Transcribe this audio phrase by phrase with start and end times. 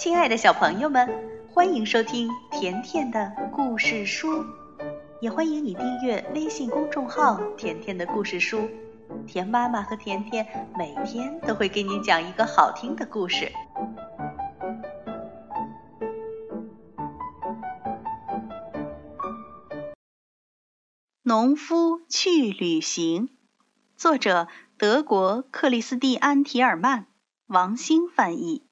[0.00, 1.06] 亲爱的小朋友们，
[1.52, 4.46] 欢迎收听甜甜的故事书，
[5.20, 8.66] 也欢迎你订阅微信公众号“甜甜的故事书”。
[9.28, 13.52] 甜妈妈和甜甜每天都会给你讲一个好听的故事。
[21.22, 23.28] 农夫去旅行，
[23.98, 24.48] 作者
[24.78, 27.04] 德国克里斯蒂安·提尔曼，
[27.48, 28.69] 王兴翻译。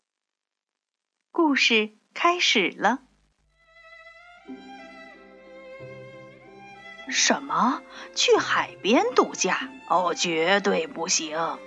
[1.41, 2.99] 故事开始了。
[7.09, 7.81] 什么？
[8.17, 9.71] 去海边度假？
[9.89, 11.61] 哦，绝对不行！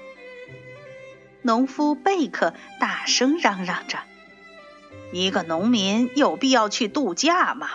[1.41, 3.99] 农夫贝克大声嚷嚷着
[5.13, 7.69] ：“一个农民有必要去度假吗？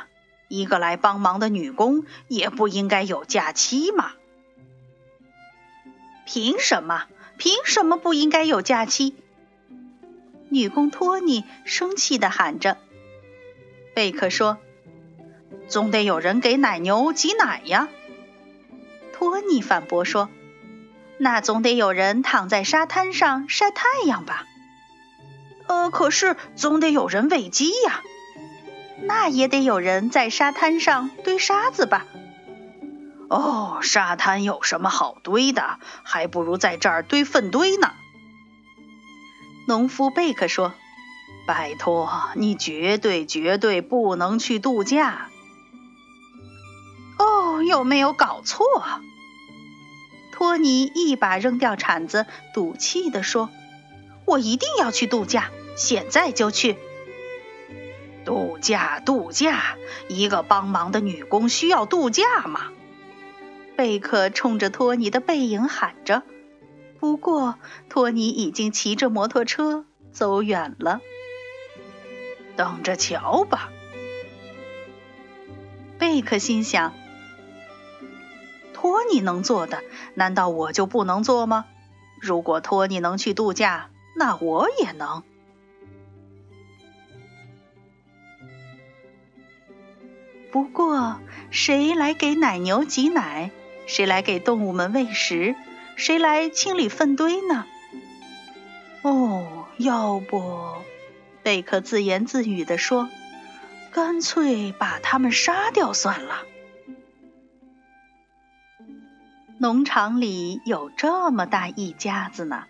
[0.49, 4.13] 一个来帮忙的女工也不应该有假期吗？
[6.27, 7.07] 凭什么？
[7.39, 9.17] 凭什么不应该有假期？”
[10.49, 12.77] 女工托尼生气地喊着
[13.95, 14.59] ：“贝克说，
[15.69, 17.89] 总得有人给奶牛挤奶呀。”
[19.13, 20.29] 托尼反驳说
[21.19, 24.47] ：“那总得有人躺在沙滩上晒太阳吧
[25.67, 28.03] ？”“呃，可是总得有人喂鸡呀。
[29.03, 32.07] ”“那也得有人在沙滩上堆沙子吧
[33.29, 35.81] ？”“哦，沙滩有什么好堆的？
[36.05, 37.93] 还不如在这儿堆粪堆呢。”
[39.67, 40.75] 农夫贝克说
[41.45, 45.29] ：“拜托，你绝对绝对不能去度假。”
[47.19, 48.65] 哦，有没有搞错？
[50.31, 53.51] 托尼一把扔掉铲子，赌气地说
[54.25, 56.77] ：“我一定要去度假，现在就去。”
[58.25, 59.77] 度假，度假！
[60.09, 62.69] 一个帮忙的女工需要度假吗？
[63.77, 66.23] 贝克冲着托尼的背影喊着。
[66.99, 67.57] 不过，
[67.89, 71.01] 托尼已经骑着摩托车走远了。
[72.57, 73.71] 等着瞧吧，
[75.99, 76.95] 贝克心想。
[78.73, 79.83] 托尼能做的，
[80.15, 81.67] 难道我就不能做吗？
[82.21, 85.23] 如果托尼能去度假，那我也能。
[90.51, 91.21] 不过，
[91.51, 93.51] 谁来给奶牛挤奶？
[93.87, 95.55] 谁来给动物们喂食？
[95.97, 97.65] 谁来清理粪堆呢？
[99.03, 100.75] 哦，要不，
[101.43, 103.09] 贝克自言自语地说
[103.93, 106.43] ：“干脆把他们杀掉算了。”
[109.59, 112.65] 农场里有这么大一家子呢：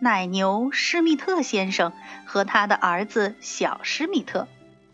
[0.00, 1.92] 奶牛施密特先生
[2.24, 4.46] 和他的儿子小施密特，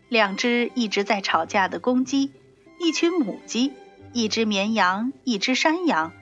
[0.09, 2.31] 两只一直在吵架的公鸡，
[2.79, 3.73] 一群母鸡，
[4.11, 6.13] 一只绵羊，一只山羊。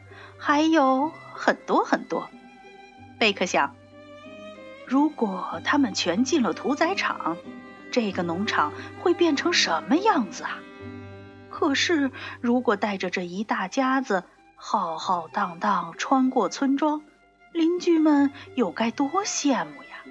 [0.47, 2.29] 还有很多很多。
[3.17, 3.75] 贝克想，
[4.85, 7.35] 如果他们全进了屠宰场，
[7.91, 10.59] 这个农场会变成什么样子啊？
[11.49, 12.11] 可是，
[12.41, 14.23] 如果带着这一大家子
[14.55, 17.01] 浩浩荡荡穿过村庄，
[17.51, 20.05] 邻居们又该多羡慕呀！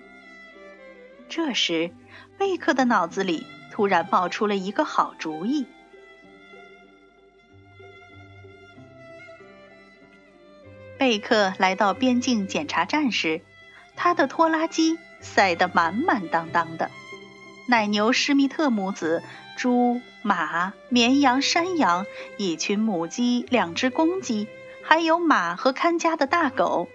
[1.29, 1.93] 这时，
[2.37, 5.69] 贝克的脑子里突然冒出了一个好主意。
[11.05, 13.43] 贝克来到边境检查站时，
[13.95, 16.91] 他的拖拉机塞得满满当当的。
[17.69, 19.23] 奶牛施密特母子、
[19.55, 22.07] 猪、马、绵羊、山羊、
[22.39, 24.49] 一群母鸡、两只公鸡，
[24.83, 26.89] 还有马和看家的大狗。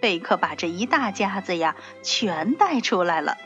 [0.00, 1.74] 贝克把这一大家子呀
[2.04, 3.36] 全带出来了。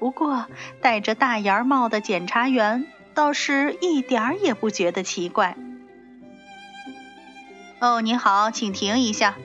[0.00, 0.46] 不过，
[0.80, 5.56] 戴着大檐帽的检查员倒是一点儿也不觉得奇怪。
[7.82, 9.36] 哦，你好，请停一下。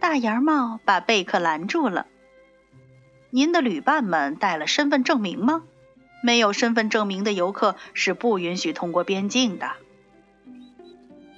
[0.00, 2.06] 大檐帽把贝克拦住了。
[3.28, 5.64] 您的旅伴们带了身份证明吗？
[6.22, 9.72] 没有身份证明的游客是不允许通过边境的。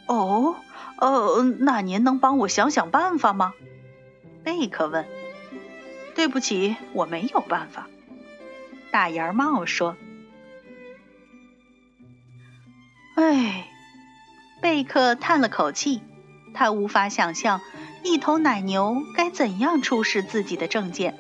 [0.07, 0.55] 哦，
[0.99, 3.53] 呃，那您能帮我想想办法吗？
[4.45, 5.05] 贝克问。
[6.15, 7.89] 对不起，我没有办法。
[8.93, 9.97] 大檐帽说。
[13.17, 13.73] 哎。
[14.67, 16.03] 贝克叹了口气，
[16.53, 17.61] 他无法想象
[18.03, 21.17] 一头奶牛该怎样出示自己的证件。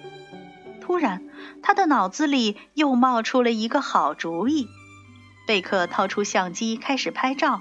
[0.81, 1.23] 突然，
[1.63, 4.67] 他的脑子里又冒出了一个好主意。
[5.47, 7.61] 贝克掏出相机开始拍照，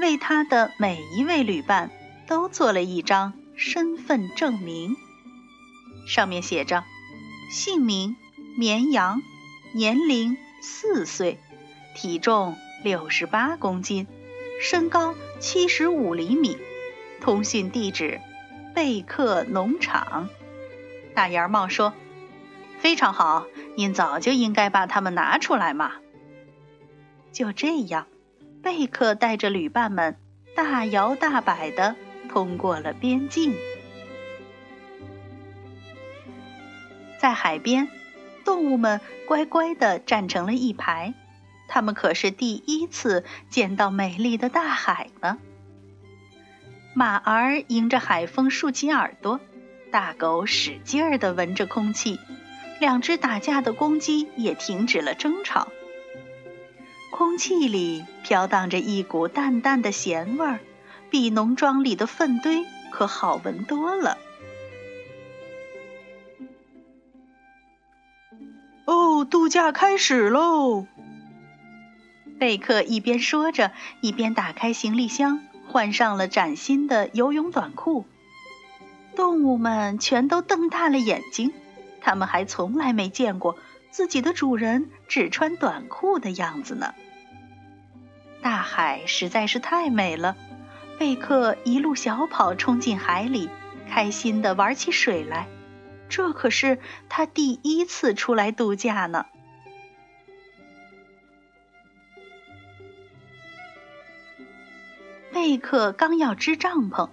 [0.00, 1.90] 为他的每一位旅伴
[2.26, 4.96] 都做了一张身份证明，
[6.08, 6.84] 上面写着：
[7.50, 8.16] 姓名
[8.56, 9.20] 绵羊，
[9.74, 11.38] 年龄四岁，
[11.94, 14.06] 体重六十八公斤。
[14.62, 16.58] 身高七十五厘米，
[17.18, 18.20] 通讯地址
[18.74, 20.28] 贝克农场。
[21.14, 21.94] 大檐帽说
[22.78, 25.92] ：“非常好，您早就应该把它们拿出来嘛。
[27.32, 28.06] 就这样，
[28.62, 30.18] 贝克带着旅伴们
[30.54, 31.96] 大摇大摆地
[32.28, 33.54] 通过了边境。
[37.18, 37.88] 在海边，
[38.44, 41.14] 动物们乖乖地站成了一排，
[41.72, 45.38] 它们可是第一次见到美丽的大海呢。
[46.94, 49.38] 马儿迎着海风竖起耳朵，
[49.92, 52.18] 大狗使劲儿地闻着空气，
[52.80, 55.68] 两只打架的公鸡也停止了争吵。
[57.12, 60.58] 空气里飘荡着一股淡淡的咸味儿，
[61.08, 64.18] 比农庄里的粪堆可好闻多了。
[68.86, 70.86] 哦，度假开始喽！
[72.40, 73.70] 贝克一边说着，
[74.00, 75.40] 一边打开行李箱。
[75.68, 78.04] 换上了崭新的游泳短裤，
[79.14, 81.52] 动物们全都瞪大了眼睛，
[82.00, 83.56] 他们还从来没见过
[83.92, 86.92] 自己的主人只穿短裤的样子呢。
[88.42, 90.36] 大海实在是太美了，
[90.98, 93.48] 贝克一路小跑冲进海里，
[93.88, 95.46] 开心地玩起水来。
[96.08, 99.26] 这可是他第一次出来度假呢。
[105.32, 107.08] 贝克刚要支帐篷，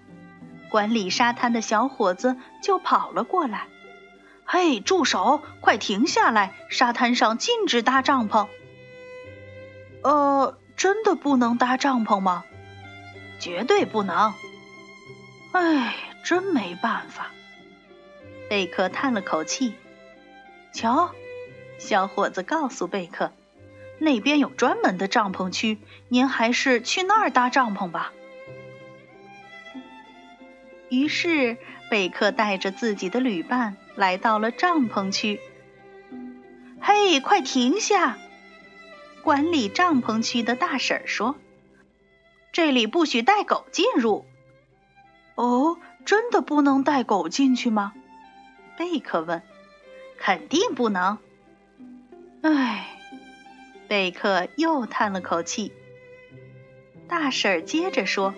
[0.69, 3.67] 管理沙滩的小伙子就跑了过来。
[4.45, 5.41] “嘿，住手！
[5.61, 6.53] 快停下来！
[6.69, 8.47] 沙滩上禁止搭帐篷。
[10.03, 12.45] ”“呃，真的不能搭帐篷吗
[13.39, 14.33] ？”“绝对不能。
[15.53, 17.31] ”“唉，真没办法。”
[18.49, 19.73] 贝克叹了口气。
[20.71, 21.11] “瞧，
[21.77, 23.31] 小伙子告诉贝克，
[23.99, 25.77] 那边有专门的帐篷区，
[26.09, 28.13] 您还是去那儿搭帐篷吧。”
[30.89, 31.57] 于是，
[31.89, 35.39] 贝克带着自己的旅伴来到了帐篷区。
[36.79, 38.17] 嘿，快停下！
[39.21, 41.35] 管理帐篷区的大婶说
[42.53, 44.25] ：“这里不许带狗进入。”
[45.35, 47.93] 哦，真的不能带狗进去吗？
[48.77, 49.41] 贝克问。
[50.17, 51.17] “肯定不能。”
[52.41, 52.96] 唉，
[53.87, 55.71] 贝克又叹了口气。
[57.07, 58.33] 大婶儿接着说。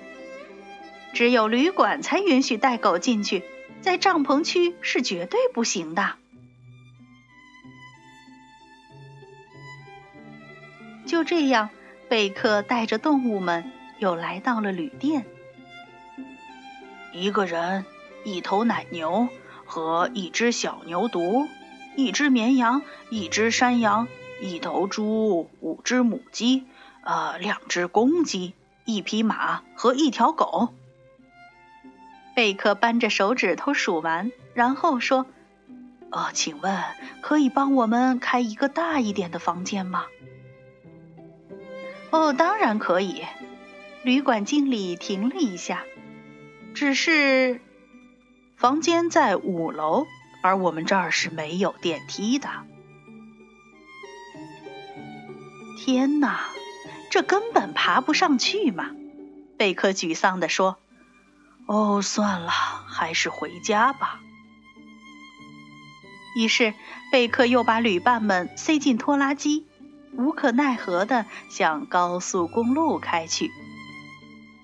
[1.11, 3.43] 只有旅馆才允许带狗进去，
[3.81, 6.13] 在帐篷区是绝对不行的。
[11.07, 11.71] 就这样，
[12.07, 15.25] 贝克带着动物们又来到了旅店。
[17.11, 17.85] 一个人，
[18.23, 19.27] 一头奶牛
[19.65, 21.47] 和一只小牛犊，
[21.95, 24.07] 一只绵羊，一只山羊，
[24.41, 26.65] 一头猪，五只母鸡，
[27.03, 28.53] 呃，两只公鸡，
[28.85, 30.73] 一匹马和一条狗。
[32.35, 35.25] 贝克扳着手指头数完，然后说
[36.11, 36.81] ：“呃，请问
[37.21, 40.05] 可以帮我们开一个大一点的房间吗
[42.11, 43.23] ？”“哦，当然可以。”
[44.03, 45.83] 旅馆经理停了一下
[46.73, 47.59] ，“只是
[48.55, 50.07] 房间在五楼，
[50.41, 52.47] 而我们这儿是没有电梯的。
[55.91, 56.41] ”“天哪，
[57.09, 58.91] 这根本爬不上去嘛！”
[59.57, 60.77] 贝克沮丧地说。
[61.65, 62.51] 哦，算了，
[62.87, 64.19] 还是回家吧。
[66.35, 66.75] 于是
[67.11, 69.65] 贝克又把旅伴们塞进拖拉机，
[70.13, 73.51] 无可奈何地向高速公路开去。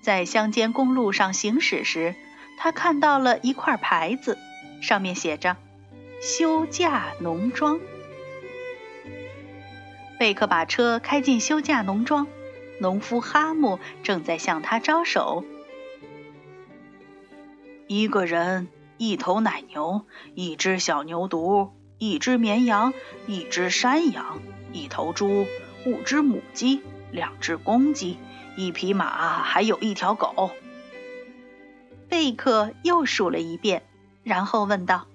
[0.00, 2.14] 在乡间公路上行驶时，
[2.56, 4.38] 他看到了一块牌子，
[4.80, 5.56] 上面写着
[6.22, 7.80] “休假农庄”。
[10.18, 12.26] 贝克把车开进休假农庄，
[12.80, 15.44] 农夫哈姆正在向他招手。
[17.86, 22.94] 一个人，一头奶牛，一只小牛犊，一只绵羊，
[23.26, 24.40] 一只山羊，
[24.72, 25.46] 一头猪，
[25.84, 26.82] 五只母鸡，
[27.12, 28.18] 两只公鸡，
[28.56, 30.50] 一匹马，还有一条狗。
[32.08, 33.82] 贝克又数了一遍，
[34.22, 35.06] 然后问道：“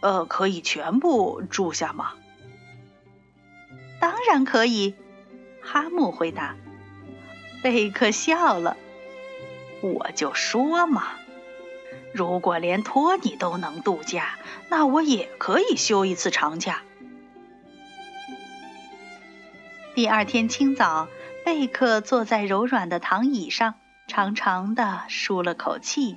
[0.00, 2.14] 呃，可以全部住下吗
[4.00, 4.94] ？”“当然可以。”
[5.62, 6.56] 哈姆回答。
[7.62, 8.76] 贝克笑了
[9.82, 11.08] ：“我就说嘛。”
[12.12, 14.36] 如果连托尼都能度假，
[14.68, 16.82] 那我也可以休一次长假。
[19.94, 21.06] 第二天清早，
[21.44, 23.74] 贝克坐在柔软的躺椅上，
[24.08, 26.16] 长长的舒了口气，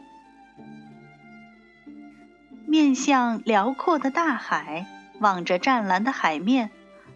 [2.65, 4.87] 面向辽阔的大海，
[5.19, 6.71] 望着湛蓝的海面，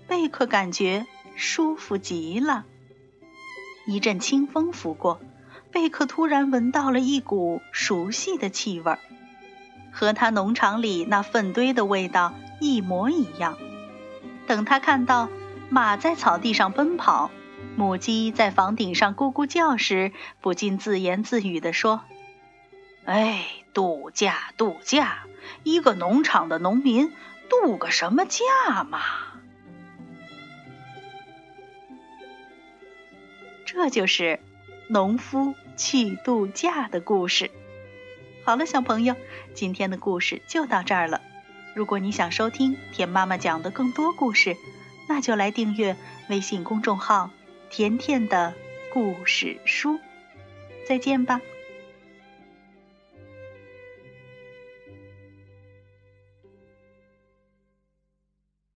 [0.07, 2.65] 贝克感觉舒服极了。
[3.85, 5.19] 一阵清风拂过。
[5.69, 8.97] 贝克突然闻到了一股熟悉的气味，
[9.91, 13.57] 和他农场里那粪堆的味道一模一样。
[14.47, 15.29] 等他看到
[15.69, 17.29] 马在草地上奔跑，
[17.75, 22.01] 母鸡在房顶上咕咕叫时，不禁自言自语地说
[23.05, 25.25] ：“哎，度假，度假！
[25.63, 27.11] 一个农场的农民
[27.49, 28.99] 度个什么假嘛？”
[33.77, 34.39] 这就是
[34.87, 37.51] 农夫去度假的故事。
[38.43, 39.15] 好了，小朋友，
[39.53, 41.21] 今天的故事就到这儿了。
[41.75, 44.57] 如果你想收听田妈妈讲的更多故事，
[45.07, 45.95] 那就来订阅
[46.27, 47.29] 微信公众号
[47.69, 48.55] “甜甜的
[48.91, 49.99] 故事书”。
[50.89, 51.39] 再见吧。